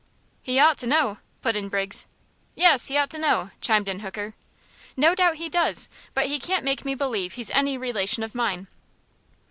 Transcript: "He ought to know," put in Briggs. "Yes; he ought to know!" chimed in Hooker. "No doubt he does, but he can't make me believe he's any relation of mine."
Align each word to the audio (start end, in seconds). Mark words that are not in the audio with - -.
"He 0.41 0.57
ought 0.57 0.79
to 0.79 0.87
know," 0.87 1.19
put 1.43 1.55
in 1.55 1.69
Briggs. 1.69 2.07
"Yes; 2.55 2.87
he 2.87 2.97
ought 2.97 3.11
to 3.11 3.19
know!" 3.19 3.51
chimed 3.61 3.87
in 3.87 3.99
Hooker. 3.99 4.33
"No 4.97 5.13
doubt 5.13 5.35
he 5.35 5.47
does, 5.47 5.89
but 6.15 6.25
he 6.25 6.39
can't 6.39 6.65
make 6.65 6.83
me 6.83 6.95
believe 6.95 7.33
he's 7.33 7.51
any 7.51 7.77
relation 7.77 8.23
of 8.23 8.33
mine." 8.33 8.65